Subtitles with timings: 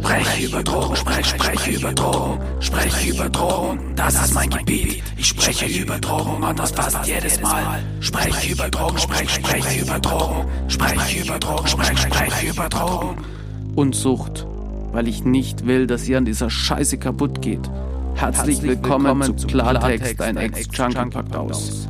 [0.00, 5.02] Spreche über Drogen, sprech, spreche über Drogen, spreche über Drogen, das ist mein Gebiet.
[5.18, 7.80] Ich spreche über Drogen und das passt jedes Mal.
[8.00, 13.24] Spreche über Drogen, sprech, spreche über Drogen, spreche über Drogen, sprech, spreche über Drogen.
[13.76, 14.46] Und Sucht,
[14.92, 17.70] weil ich nicht will, dass ihr an dieser Scheiße kaputt geht.
[18.14, 21.86] Herzlich willkommen zu Klartext, ein Ex-Junkie packt aus.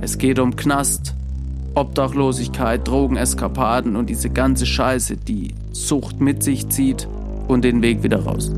[0.00, 1.14] Es geht um Knast,
[1.74, 7.08] Obdachlosigkeit, Drogeneskapaden und diese ganze Scheiße, die Sucht mit sich zieht
[7.48, 8.50] und den Weg wieder raus.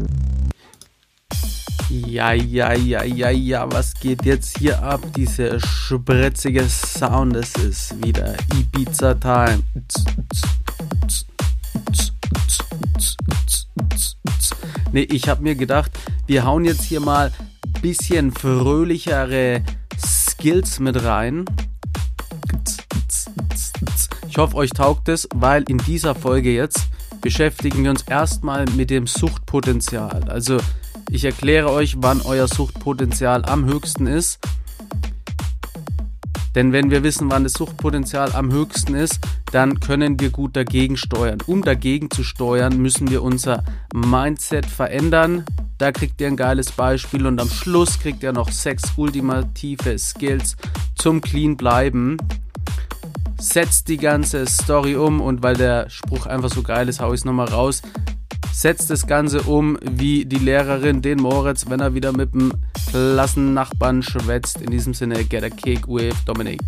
[1.89, 5.01] Ja, ja, ja, ja, ja, was geht jetzt hier ab?
[5.15, 9.63] Dieser spritzige Sound, es ist wieder Ibiza Time.
[14.93, 15.91] Nee, ich hab mir gedacht,
[16.27, 17.31] wir hauen jetzt hier mal
[17.83, 19.63] bisschen fröhlichere
[19.99, 21.45] Skills mit rein.
[24.33, 26.89] Ich hoffe, euch taugt es, weil in dieser Folge jetzt
[27.21, 30.25] beschäftigen wir uns erstmal mit dem Suchtpotenzial.
[30.31, 30.57] Also
[31.11, 34.39] ich erkläre euch, wann euer Suchtpotenzial am höchsten ist.
[36.55, 39.21] Denn wenn wir wissen, wann das Suchtpotenzial am höchsten ist,
[39.53, 41.41] dann können wir gut dagegen steuern.
[41.45, 45.45] Um dagegen zu steuern, müssen wir unser Mindset verändern.
[45.77, 50.57] Da kriegt ihr ein geiles Beispiel und am Schluss kriegt ihr noch sechs ultimative Skills
[50.95, 52.17] zum Clean bleiben
[53.43, 57.21] setzt die ganze Story um und weil der Spruch einfach so geil ist, hau ich
[57.21, 57.83] es nochmal raus.
[58.53, 62.53] Setzt das Ganze um wie die Lehrerin den Moritz, wenn er wieder mit dem
[62.91, 64.61] Klassennachbarn schwätzt.
[64.61, 66.61] In diesem Sinne, get a cake with Dominik.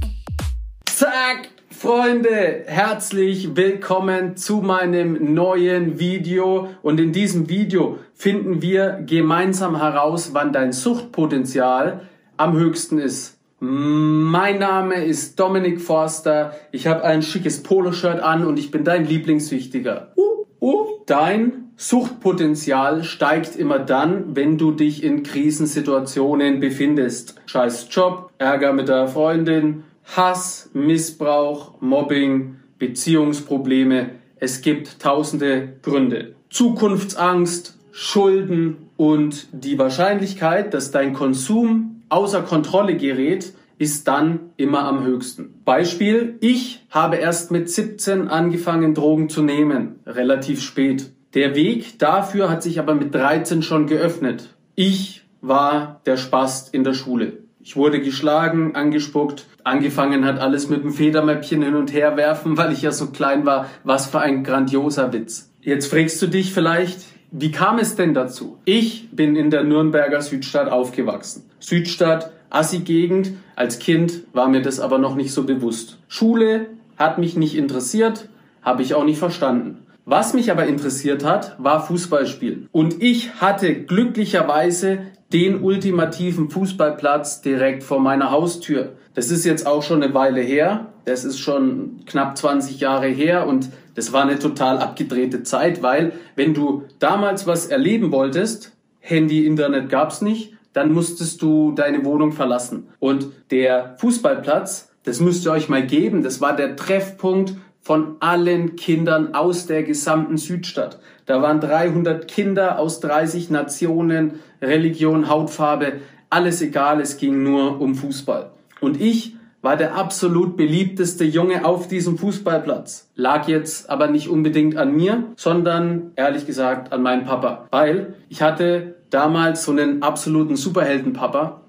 [0.87, 1.49] Zack!
[1.71, 10.31] Freunde, herzlich willkommen zu meinem neuen Video und in diesem Video finden wir gemeinsam heraus,
[10.33, 13.37] wann dein Suchtpotenzial am höchsten ist.
[13.67, 16.53] Mein Name ist Dominik Forster.
[16.71, 20.13] Ich habe ein schickes Poloshirt an und ich bin dein Lieblingssüchtiger.
[20.17, 20.87] Uh, uh.
[21.07, 27.37] Dein Suchtpotenzial steigt immer dann, wenn du dich in Krisensituationen befindest.
[27.47, 29.85] Scheiß Job, Ärger mit der Freundin,
[30.15, 34.11] Hass, Missbrauch, Mobbing, Beziehungsprobleme.
[34.37, 36.35] Es gibt tausende Gründe.
[36.51, 45.05] Zukunftsangst, Schulden und die Wahrscheinlichkeit, dass dein Konsum außer Kontrolle gerät, ist dann immer am
[45.05, 45.61] höchsten.
[45.65, 51.11] Beispiel, ich habe erst mit 17 angefangen, Drogen zu nehmen, relativ spät.
[51.35, 54.55] Der Weg dafür hat sich aber mit 13 schon geöffnet.
[54.77, 57.39] Ich war der Spast in der Schule.
[57.61, 59.47] Ich wurde geschlagen, angespuckt.
[59.65, 63.45] Angefangen hat alles mit dem Federmäppchen hin und her werfen, weil ich ja so klein
[63.45, 63.69] war.
[63.83, 65.51] Was für ein grandioser Witz.
[65.61, 68.59] Jetzt fragst du dich vielleicht, wie kam es denn dazu?
[68.65, 71.45] Ich bin in der Nürnberger Südstadt aufgewachsen.
[71.59, 73.33] Südstadt, Assi-Gegend.
[73.57, 75.99] Als Kind war mir das aber noch nicht so bewusst.
[76.09, 78.29] Schule hat mich nicht interessiert,
[78.63, 79.79] habe ich auch nicht verstanden.
[80.07, 82.69] Was mich aber interessiert hat, war Fußballspielen.
[82.73, 84.99] Und ich hatte glücklicherweise
[85.35, 88.93] den ultimativen Fußballplatz direkt vor meiner Haustür.
[89.15, 90.93] Das ist jetzt auch schon eine Weile her.
[91.07, 96.13] Das ist schon knapp 20 Jahre her und das war eine total abgedrehte Zeit, weil
[96.37, 102.33] wenn du damals was erleben wolltest, Handy, Internet gab's nicht, dann musstest du deine Wohnung
[102.33, 102.89] verlassen.
[103.01, 108.77] Und der Fußballplatz, das müsst ihr euch mal geben, das war der Treffpunkt von allen
[108.77, 110.99] Kindern aus der gesamten Südstadt.
[111.27, 116.01] Da waren 300 Kinder aus 30 Nationen, Religion, Hautfarbe,
[116.31, 118.51] alles egal, es ging nur um Fußball.
[118.81, 123.11] Und ich war der absolut beliebteste Junge auf diesem Fußballplatz.
[123.17, 127.67] Lag jetzt aber nicht unbedingt an mir, sondern ehrlich gesagt an meinem Papa.
[127.71, 131.61] Weil ich hatte damals so einen absoluten Superheldenpapa,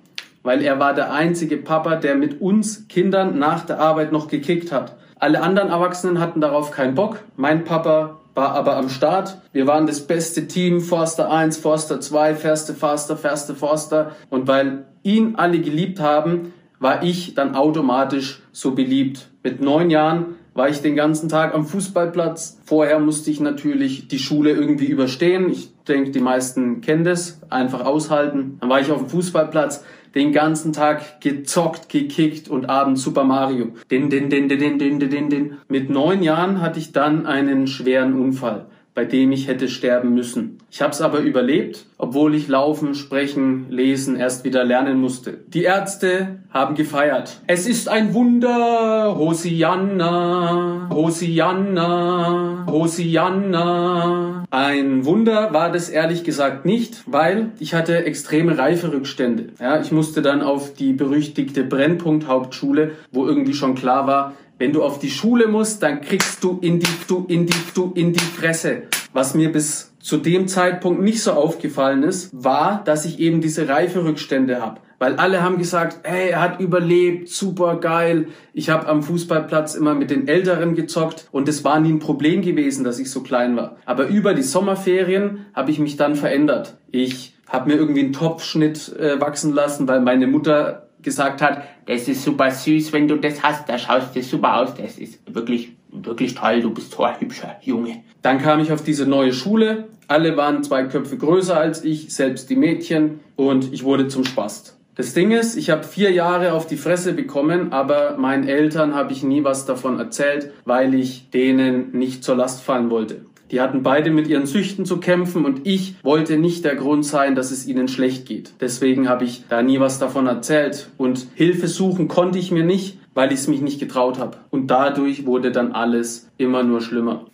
[0.43, 4.71] weil er war der einzige Papa, der mit uns Kindern nach der Arbeit noch gekickt
[4.71, 4.95] hat.
[5.25, 7.17] Alle anderen Erwachsenen hatten darauf keinen Bock.
[7.35, 9.39] Mein Papa war aber am Start.
[9.53, 14.11] Wir waren das beste Team, Forster 1, Forster 2, Ferste Forster, Ferste Forster.
[14.29, 19.29] Und weil ihn alle geliebt haben, war ich dann automatisch so beliebt.
[19.41, 22.61] Mit neun Jahren war ich den ganzen Tag am Fußballplatz.
[22.63, 25.49] Vorher musste ich natürlich die Schule irgendwie überstehen.
[25.49, 27.41] Ich denke, die meisten kennen das.
[27.49, 28.57] Einfach aushalten.
[28.61, 29.83] Dann war ich auf dem Fußballplatz
[30.15, 33.73] den ganzen Tag gezockt, gekickt und abends Super Mario.
[33.91, 35.57] Din, din, din, din, din, din, din, din.
[35.67, 40.57] Mit neun Jahren hatte ich dann einen schweren Unfall bei dem ich hätte sterben müssen.
[40.71, 45.39] Ich habe es aber überlebt, obwohl ich laufen, sprechen, lesen erst wieder lernen musste.
[45.47, 47.41] Die Ärzte haben gefeiert.
[47.45, 54.45] Es ist ein Wunder, Hosianna, Hosianna, Hosianna.
[54.49, 59.49] Ein Wunder war das ehrlich gesagt nicht, weil ich hatte extreme Reiferückstände.
[59.59, 64.83] Ja, ich musste dann auf die berüchtigte Brennpunkt-Hauptschule, wo irgendwie schon klar war, wenn du
[64.83, 68.19] auf die Schule musst, dann kriegst du in die, du in die, du in die
[68.19, 68.83] Fresse.
[69.13, 73.67] Was mir bis zu dem Zeitpunkt nicht so aufgefallen ist, war, dass ich eben diese
[73.67, 74.79] Reiferückstände habe.
[74.97, 78.27] Weil alle haben gesagt, hey, er hat überlebt, super geil.
[78.53, 82.41] Ich habe am Fußballplatz immer mit den Älteren gezockt und es war nie ein Problem
[82.41, 83.75] gewesen, dass ich so klein war.
[83.85, 86.75] Aber über die Sommerferien habe ich mich dann verändert.
[86.91, 92.09] Ich habe mir irgendwie einen Topfschnitt äh, wachsen lassen, weil meine Mutter gesagt hat, das
[92.09, 95.69] ist super süß, wenn du das hast, da schaust du super aus, das ist wirklich,
[95.89, 98.03] wirklich toll, du bist so ein hübscher Junge.
[98.21, 102.49] Dann kam ich auf diese neue Schule, alle waren zwei Köpfe größer als ich, selbst
[102.49, 104.77] die Mädchen, und ich wurde zum Spast.
[104.95, 109.11] Das Ding ist, ich habe vier Jahre auf die Fresse bekommen, aber meinen Eltern habe
[109.11, 113.25] ich nie was davon erzählt, weil ich denen nicht zur Last fallen wollte.
[113.51, 117.35] Die hatten beide mit ihren Süchten zu kämpfen und ich wollte nicht der Grund sein,
[117.35, 118.53] dass es ihnen schlecht geht.
[118.59, 122.97] Deswegen habe ich da nie was davon erzählt und Hilfe suchen konnte ich mir nicht,
[123.13, 124.37] weil ich es mich nicht getraut habe.
[124.49, 127.25] Und dadurch wurde dann alles immer nur schlimmer.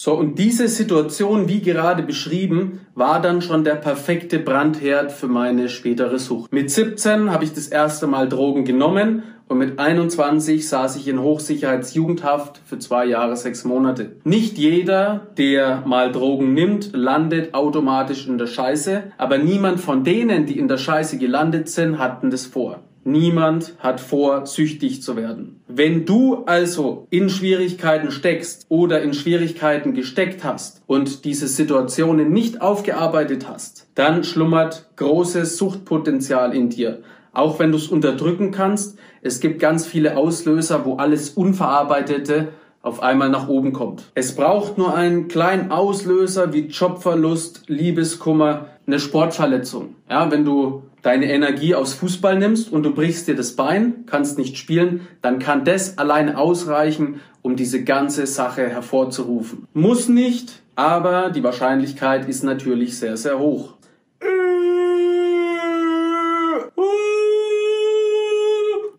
[0.00, 5.68] So, und diese Situation, wie gerade beschrieben, war dann schon der perfekte Brandherd für meine
[5.68, 6.52] spätere Sucht.
[6.52, 11.20] Mit 17 habe ich das erste Mal Drogen genommen und mit 21 saß ich in
[11.20, 14.12] Hochsicherheitsjugendhaft für zwei Jahre, sechs Monate.
[14.22, 20.46] Nicht jeder, der mal Drogen nimmt, landet automatisch in der Scheiße, aber niemand von denen,
[20.46, 22.84] die in der Scheiße gelandet sind, hatten das vor.
[23.08, 25.62] Niemand hat vor, süchtig zu werden.
[25.66, 32.60] Wenn du also in Schwierigkeiten steckst oder in Schwierigkeiten gesteckt hast und diese Situationen nicht
[32.60, 37.00] aufgearbeitet hast, dann schlummert großes Suchtpotenzial in dir.
[37.32, 42.48] Auch wenn du es unterdrücken kannst, es gibt ganz viele Auslöser, wo alles Unverarbeitete
[42.82, 44.04] auf einmal nach oben kommt.
[44.14, 49.96] Es braucht nur einen kleinen Auslöser wie Jobverlust, Liebeskummer, eine Sportverletzung.
[50.10, 54.38] Ja, wenn du deine Energie aus Fußball nimmst und du brichst dir das Bein, kannst
[54.38, 59.66] nicht spielen, dann kann das alleine ausreichen, um diese ganze Sache hervorzurufen.
[59.74, 63.74] Muss nicht, aber die Wahrscheinlichkeit ist natürlich sehr, sehr hoch.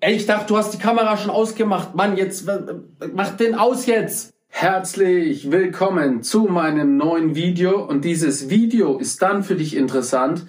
[0.01, 1.94] Ey, ich dachte, du hast die Kamera schon ausgemacht.
[1.94, 2.50] Mann, jetzt
[3.13, 4.34] mach den aus jetzt.
[4.48, 10.46] Herzlich willkommen zu meinem neuen Video und dieses Video ist dann für dich interessant,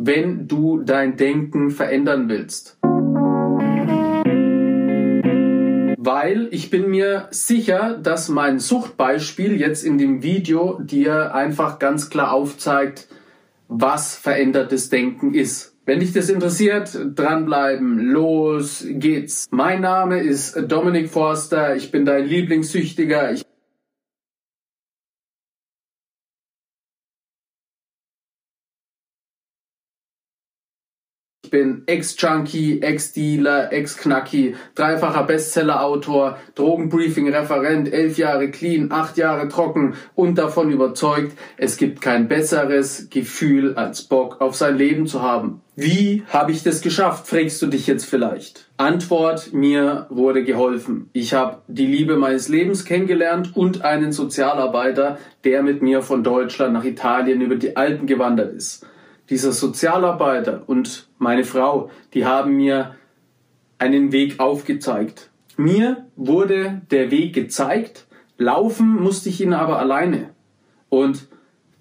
[0.00, 2.78] wenn du dein Denken verändern willst.
[6.00, 12.10] Weil ich bin mir sicher, dass mein Suchtbeispiel jetzt in dem Video dir einfach ganz
[12.10, 13.08] klar aufzeigt,
[13.66, 15.74] was verändertes Denken ist.
[15.84, 17.98] Wenn dich das interessiert, dranbleiben.
[17.98, 19.48] Los geht's.
[19.50, 21.74] Mein Name ist Dominik Forster.
[21.74, 23.32] Ich bin dein Lieblingssüchtiger.
[23.32, 23.47] Ich
[31.50, 40.70] Bin Ex-Junkie, Ex-Dealer, Ex-Knacki, dreifacher Bestseller-Autor, Drogenbriefing-Referent, elf Jahre clean, acht Jahre trocken und davon
[40.70, 45.60] überzeugt, es gibt kein besseres Gefühl, als Bock auf sein Leben zu haben.
[45.76, 48.68] Wie habe ich das geschafft, fragst du dich jetzt vielleicht.
[48.78, 51.08] Antwort, mir wurde geholfen.
[51.12, 56.72] Ich habe die Liebe meines Lebens kennengelernt und einen Sozialarbeiter, der mit mir von Deutschland
[56.72, 58.84] nach Italien über die Alpen gewandert ist
[59.30, 62.94] dieser Sozialarbeiter und meine Frau, die haben mir
[63.78, 65.30] einen Weg aufgezeigt.
[65.56, 70.30] Mir wurde der Weg gezeigt, laufen musste ich ihn aber alleine.
[70.88, 71.28] Und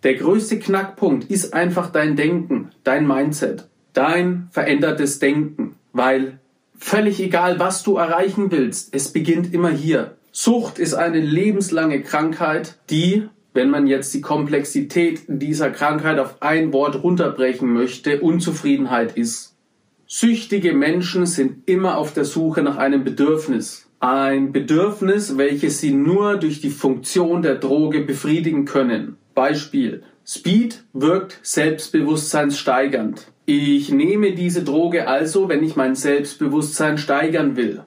[0.04, 6.40] der größte Knackpunkt ist einfach dein Denken, dein Mindset, dein verändertes Denken, weil
[6.78, 10.18] völlig egal, was du erreichen willst, es beginnt immer hier.
[10.32, 16.72] Sucht ist eine lebenslange Krankheit, die wenn man jetzt die Komplexität dieser Krankheit auf ein
[16.74, 19.58] Wort runterbrechen möchte, Unzufriedenheit ist.
[20.06, 23.90] Süchtige Menschen sind immer auf der Suche nach einem Bedürfnis.
[24.00, 29.18] Ein Bedürfnis, welches sie nur durch die Funktion der Droge befriedigen können.
[29.34, 30.04] Beispiel.
[30.24, 33.32] Speed wirkt selbstbewusstseinssteigernd.
[33.48, 37.82] Ich nehme diese Droge also, wenn ich mein Selbstbewusstsein steigern will.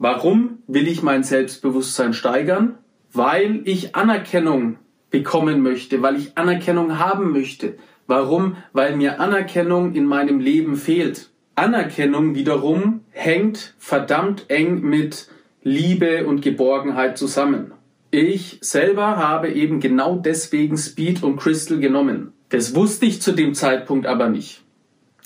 [0.00, 2.78] Warum will ich mein Selbstbewusstsein steigern?
[3.12, 4.78] Weil ich Anerkennung
[5.16, 7.78] bekommen möchte, weil ich Anerkennung haben möchte.
[8.06, 8.56] Warum?
[8.74, 11.30] Weil mir Anerkennung in meinem Leben fehlt.
[11.54, 15.28] Anerkennung wiederum hängt verdammt eng mit
[15.62, 17.72] Liebe und Geborgenheit zusammen.
[18.10, 22.34] Ich selber habe eben genau deswegen Speed und Crystal genommen.
[22.50, 24.62] Das wusste ich zu dem Zeitpunkt aber nicht.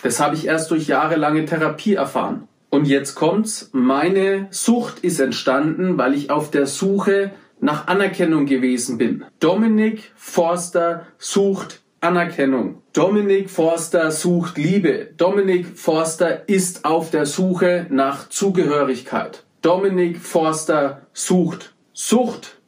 [0.03, 2.47] Das habe ich erst durch jahrelange Therapie erfahren.
[2.71, 8.99] Und jetzt kommt's, meine Sucht ist entstanden, weil ich auf der Suche nach Anerkennung gewesen
[8.99, 9.25] bin.
[9.39, 12.83] Dominik Forster sucht Anerkennung.
[12.93, 15.11] Dominik Forster sucht Liebe.
[15.17, 19.45] Dominik Forster ist auf der Suche nach Zugehörigkeit.
[19.61, 21.75] Dominik Forster sucht.
[21.93, 22.59] Sucht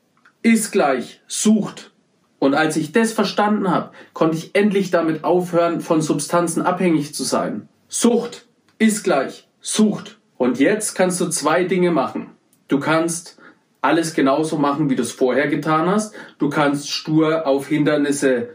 [0.43, 1.93] ist gleich Sucht.
[2.39, 7.25] Und als ich das verstanden habe, konnte ich endlich damit aufhören, von Substanzen abhängig zu
[7.25, 7.69] sein.
[7.89, 8.47] Sucht
[8.79, 10.19] ist gleich Sucht.
[10.37, 12.33] Und jetzt kannst du zwei Dinge machen.
[12.69, 13.39] Du kannst
[13.83, 16.15] alles genauso machen, wie du es vorher getan hast.
[16.39, 18.51] Du kannst stur auf Hindernisse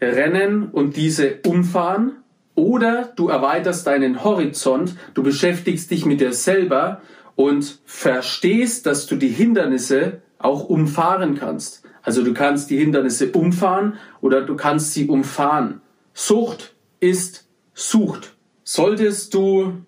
[0.00, 2.12] rennen und diese umfahren.
[2.54, 7.00] Oder du erweiterst deinen Horizont, du beschäftigst dich mit dir selber
[7.34, 11.82] und verstehst, dass du die Hindernisse auch umfahren kannst.
[12.02, 15.80] Also du kannst die Hindernisse umfahren oder du kannst sie umfahren.
[16.14, 18.34] Sucht ist Sucht.
[18.64, 19.78] Solltest du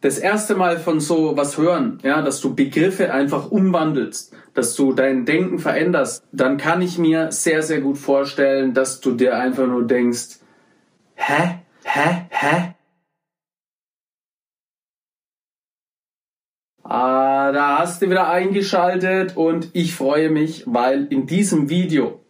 [0.00, 4.92] das erste Mal von so was hören, ja, dass du Begriffe einfach umwandelst, dass du
[4.92, 9.66] dein Denken veränderst, dann kann ich mir sehr, sehr gut vorstellen, dass du dir einfach
[9.66, 10.40] nur denkst,
[11.14, 12.74] hä, hä, hä?
[16.82, 22.20] Ah, da hast du wieder eingeschaltet und ich freue mich, weil in diesem Video,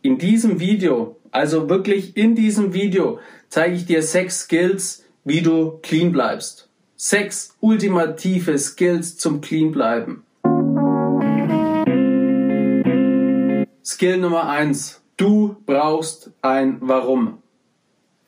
[0.00, 3.18] in diesem Video, also wirklich in diesem Video,
[3.48, 6.71] zeige ich dir sechs Skills, wie du clean bleibst.
[7.04, 10.22] Sechs ultimative Skills zum clean bleiben.
[13.84, 17.38] Skill Nummer eins: Du brauchst ein Warum.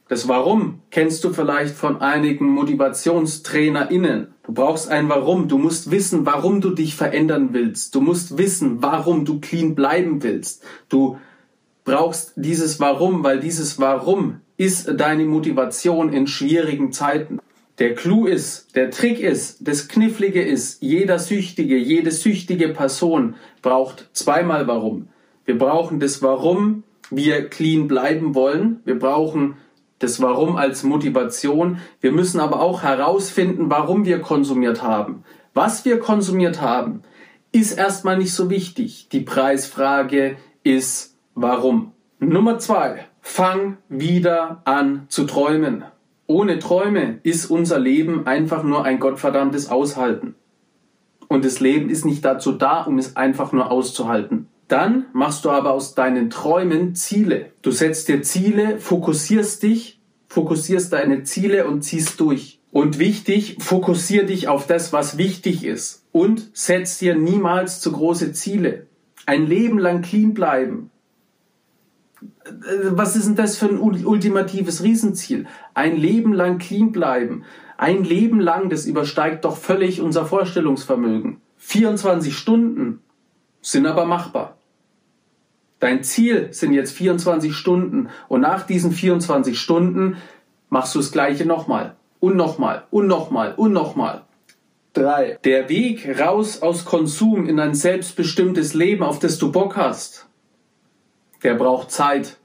[0.08, 4.34] Das Warum kennst du vielleicht von einigen MotivationstrainerInnen.
[4.42, 5.46] Du brauchst ein Warum.
[5.46, 7.94] Du musst wissen, warum du dich verändern willst.
[7.94, 10.64] Du musst wissen, warum du clean bleiben willst.
[10.88, 11.18] Du
[11.84, 17.38] brauchst dieses Warum, weil dieses Warum ist deine Motivation in schwierigen Zeiten.
[17.78, 24.08] Der Clou ist, der Trick ist, das Knifflige ist, jeder Süchtige, jede süchtige Person braucht
[24.12, 25.08] zweimal Warum.
[25.44, 28.80] Wir brauchen das Warum wir clean bleiben wollen.
[28.84, 29.56] Wir brauchen
[29.98, 31.78] das Warum als Motivation.
[32.00, 35.24] Wir müssen aber auch herausfinden, warum wir konsumiert haben.
[35.52, 37.02] Was wir konsumiert haben,
[37.52, 39.08] ist erstmal nicht so wichtig.
[39.12, 41.92] Die Preisfrage ist warum.
[42.18, 43.06] Nummer zwei.
[43.20, 45.84] Fang wieder an zu träumen.
[46.26, 50.34] Ohne Träume ist unser Leben einfach nur ein gottverdammtes Aushalten.
[51.28, 54.48] Und das Leben ist nicht dazu da, um es einfach nur auszuhalten.
[54.68, 57.50] Dann machst du aber aus deinen Träumen Ziele.
[57.60, 62.60] Du setzt dir Ziele, fokussierst dich, fokussierst deine Ziele und ziehst durch.
[62.70, 66.06] Und wichtig, fokussier dich auf das, was wichtig ist.
[66.10, 68.86] Und setz dir niemals zu große Ziele.
[69.26, 70.90] Ein Leben lang clean bleiben.
[72.90, 75.46] Was ist denn das für ein ultimatives Riesenziel?
[75.72, 77.44] Ein Leben lang clean bleiben.
[77.76, 81.40] Ein Leben lang, das übersteigt doch völlig unser Vorstellungsvermögen.
[81.58, 83.00] 24 Stunden
[83.62, 84.58] sind aber machbar.
[85.80, 90.16] Dein Ziel sind jetzt 24 Stunden und nach diesen 24 Stunden
[90.68, 94.22] machst du das gleiche nochmal und nochmal und nochmal und nochmal.
[94.92, 95.38] Drei.
[95.44, 100.26] Der Weg raus aus Konsum in ein selbstbestimmtes Leben, auf das du Bock hast,
[101.44, 102.38] der braucht Zeit,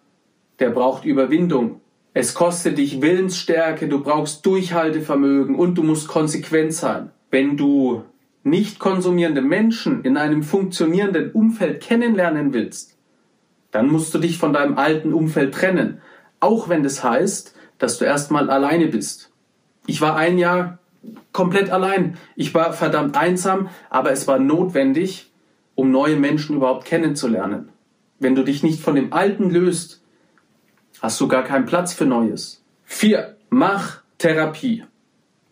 [0.59, 1.81] der braucht Überwindung.
[2.13, 7.11] Es kostet dich Willensstärke, du brauchst Durchhaltevermögen und du musst konsequent sein.
[7.31, 8.03] Wenn du
[8.43, 12.97] nicht konsumierende Menschen in einem funktionierenden Umfeld kennenlernen willst,
[13.71, 16.01] dann musst du dich von deinem alten Umfeld trennen.
[16.39, 19.31] Auch wenn das heißt, dass du erstmal alleine bist.
[19.85, 20.79] Ich war ein Jahr
[21.31, 22.17] komplett allein.
[22.35, 25.31] Ich war verdammt einsam, aber es war notwendig,
[25.75, 27.69] um neue Menschen überhaupt kennenzulernen.
[28.19, 30.01] Wenn du dich nicht von dem Alten löst,
[31.01, 32.63] hast du gar keinen Platz für Neues.
[32.85, 33.37] Vier.
[33.49, 34.83] Mach Therapie.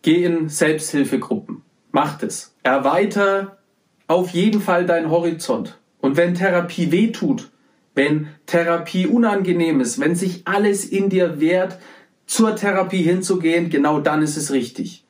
[0.02, 1.62] Geh in Selbsthilfegruppen.
[1.90, 2.54] Mach das.
[2.62, 3.58] Erweiter
[4.06, 5.78] auf jeden Fall deinen Horizont.
[6.00, 7.50] Und wenn Therapie weh tut,
[7.94, 11.78] wenn Therapie unangenehm ist, wenn sich alles in dir wehrt,
[12.26, 15.04] zur Therapie hinzugehen, genau dann ist es richtig.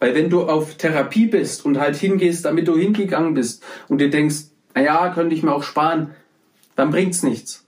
[0.00, 4.10] Weil wenn du auf Therapie bist und halt hingehst, damit du hingegangen bist und dir
[4.10, 6.10] denkst, naja, könnte ich mir auch sparen,
[6.76, 7.64] dann bringt's nichts.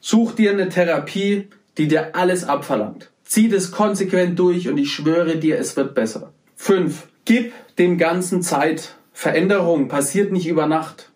[0.00, 1.48] Such dir eine Therapie,
[1.78, 3.10] die dir alles abverlangt.
[3.24, 6.32] Zieh das konsequent durch und ich schwöre dir, es wird besser.
[6.56, 7.06] 5.
[7.24, 8.96] Gib dem Ganzen Zeit.
[9.12, 11.10] Veränderung passiert nicht über Nacht.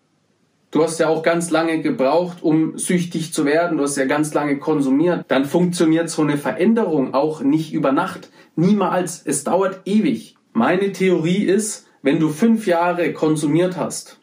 [0.71, 3.77] Du hast ja auch ganz lange gebraucht, um süchtig zu werden.
[3.77, 5.25] Du hast ja ganz lange konsumiert.
[5.29, 8.29] Dann funktioniert so eine Veränderung auch nicht über Nacht.
[8.55, 9.21] Niemals.
[9.25, 10.35] Es dauert ewig.
[10.53, 14.19] Meine Theorie ist, wenn du fünf Jahre konsumiert hast,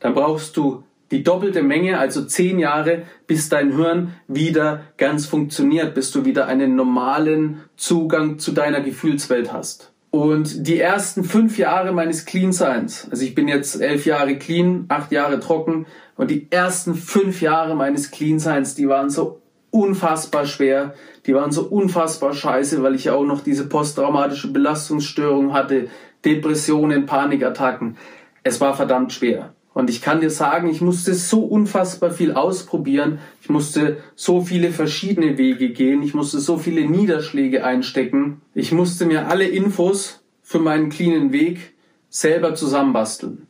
[0.00, 5.94] dann brauchst du die doppelte Menge, also zehn Jahre, bis dein Hirn wieder ganz funktioniert,
[5.94, 9.92] bis du wieder einen normalen Zugang zu deiner Gefühlswelt hast.
[10.10, 15.12] Und die ersten fünf Jahre meines Clean-Seins, also ich bin jetzt elf Jahre clean, acht
[15.12, 19.40] Jahre trocken, und die ersten fünf Jahre meines Clean-Seins, die waren so
[19.70, 20.94] unfassbar schwer,
[21.26, 25.86] die waren so unfassbar scheiße, weil ich ja auch noch diese posttraumatische Belastungsstörung hatte,
[26.24, 27.98] Depressionen, Panikattacken.
[28.42, 29.54] Es war verdammt schwer.
[29.74, 33.18] Und ich kann dir sagen, ich musste so unfassbar viel ausprobieren.
[33.42, 36.02] Ich musste so viele verschiedene Wege gehen.
[36.04, 38.40] Ich musste so viele Niederschläge einstecken.
[38.54, 41.74] Ich musste mir alle Infos für meinen cleanen Weg
[42.08, 43.48] selber zusammenbasteln.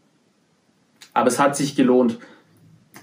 [1.12, 2.18] Aber es hat sich gelohnt.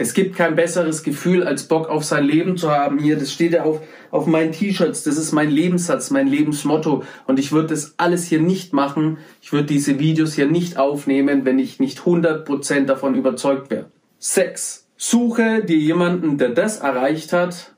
[0.02, 2.98] Es gibt kein besseres Gefühl, als Bock auf sein Leben zu haben.
[2.98, 5.04] Hier, das steht ja auf, auf meinen T-Shirts.
[5.04, 7.04] Das ist mein Lebenssatz, mein Lebensmotto.
[7.28, 9.20] Und ich würde das alles hier nicht machen.
[9.44, 13.92] Ich würde diese Videos hier nicht aufnehmen, wenn ich nicht 100% davon überzeugt wäre.
[14.18, 14.88] Sex.
[14.98, 17.76] Suche dir jemanden, der das erreicht hat,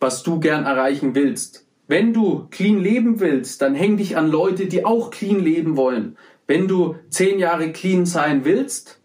[0.00, 1.66] was du gern erreichen willst.
[1.86, 6.16] Wenn du clean leben willst, dann häng dich an Leute, die auch clean leben wollen.
[6.46, 8.97] Wenn du zehn Jahre clean sein willst,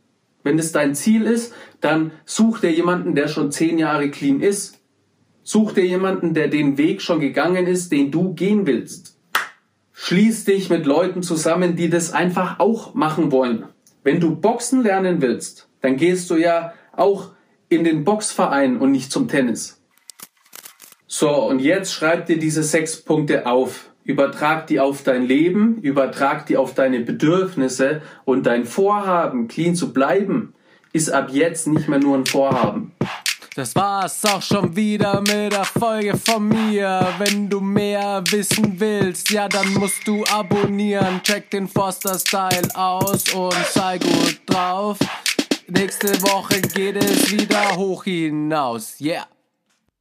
[0.43, 4.79] wenn es dein Ziel ist, dann such dir jemanden, der schon zehn Jahre clean ist.
[5.41, 9.19] Such dir jemanden, der den Weg schon gegangen ist, den du gehen willst.
[9.93, 13.65] Schließ dich mit Leuten zusammen, die das einfach auch machen wollen.
[14.03, 17.31] Wenn du Boxen lernen willst, dann gehst du ja auch
[17.69, 19.81] in den Boxverein und nicht zum Tennis.
[21.07, 26.45] So, und jetzt schreib dir diese sechs Punkte auf übertrag die auf dein Leben, übertrag
[26.45, 30.53] die auf deine Bedürfnisse und dein Vorhaben, clean zu bleiben,
[30.91, 32.91] ist ab jetzt nicht mehr nur ein Vorhaben.
[33.55, 37.07] Das war's auch schon wieder mit der Folge von mir.
[37.19, 41.21] Wenn du mehr wissen willst, ja, dann musst du abonnieren.
[41.21, 44.97] Check den Foster Style aus und sei gut drauf.
[45.67, 48.95] Nächste Woche geht es wieder hoch hinaus.
[48.99, 49.27] Yeah.